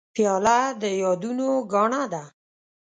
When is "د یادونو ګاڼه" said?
0.81-2.01